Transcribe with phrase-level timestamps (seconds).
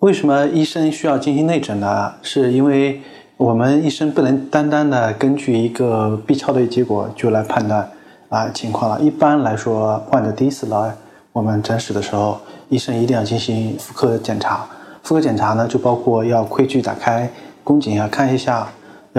[0.00, 2.14] 为什么医生需要进行内诊呢？
[2.22, 3.02] 是因为
[3.36, 7.86] 我们医生不能单单的根据一个 B 超的结果就来判断
[8.30, 8.98] 啊情况了。
[9.02, 10.96] 一般来说，患者第一次来
[11.34, 14.66] 我们诊室的时候，医生一定要进行妇科检查。
[15.02, 17.30] 妇科检查呢，就包括要窥距打开
[17.62, 18.68] 宫颈啊，看一下，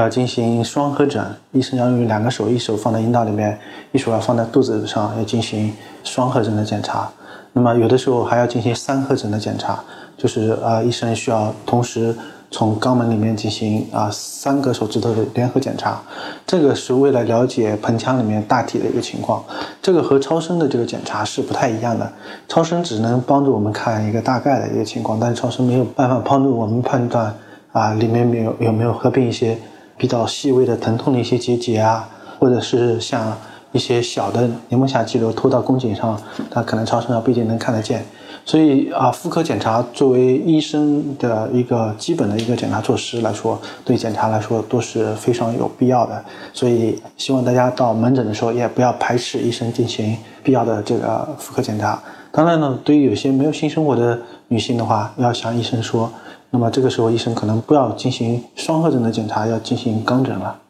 [0.01, 1.23] 要进行双合诊。
[1.51, 3.57] 医生要用两个手，一手放在阴道里面，
[3.91, 5.73] 一手要放在肚子上，要进行
[6.03, 7.09] 双合诊的检查。
[7.53, 9.83] 那么有的时候还要进行三合诊的检查。
[10.17, 12.15] 就是啊，医生需要同时
[12.51, 15.99] 从肛门里面进行啊三个手指头的联合检查，
[16.45, 19.43] 这个是为了了解盆腔里面大体的一个情况。
[19.81, 22.11] 这个和超声的这个检查是不太一样的，
[22.47, 27.35] 超声只能帮助我们看一个大概的一个情况，但是超声没有办法帮助我们判断
[27.71, 29.57] 啊里面没有有没有合并一些
[30.01, 32.09] 比较细微的疼痛的一些结节啊，
[32.39, 33.37] 或者是像
[33.71, 38.03] 一些小的黏膜下肌瘤拖到宫颈上，它可能超声上不一定能看得见。
[38.43, 46.25] 所以啊，妇科检查作为医生的一个基本的一个检查措施来说，对检查来说都是非常有必要的。
[46.51, 52.01] 所以希望大家到门诊的时候也不要排斥医生进行必要的这个妇科检查。
[52.31, 56.11] 当然呢，对于有些没有性生活的女性的话，要向医生说。
[56.53, 60.61] 那么这个时候医生可能不要进行双合诊的检查，要进行肛诊了。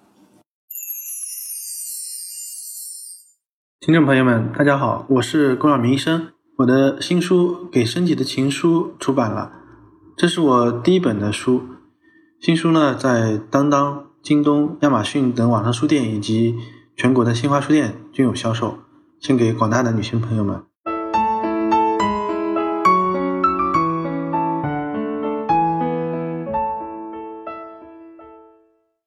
[3.79, 6.27] 听众朋友们，大家好，我是龚晓明医生。
[6.57, 9.51] 我的新书《给身体的情书》出版了，
[10.15, 11.63] 这是我第一本的书。
[12.39, 16.55] 新书呢，在当当、京东、亚马逊等网上书店以及
[16.95, 18.77] 全国的新华书店均有销售，
[19.19, 20.61] 献给广大的女性朋友们。